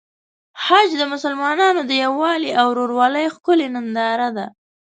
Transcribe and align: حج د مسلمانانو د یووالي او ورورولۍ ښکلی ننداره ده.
حج 0.65 0.89
د 0.97 1.03
مسلمانانو 1.13 1.81
د 1.85 1.91
یووالي 2.03 2.51
او 2.61 2.65
ورورولۍ 2.71 3.25
ښکلی 3.35 3.67
ننداره 3.75 4.29
ده. 4.37 4.45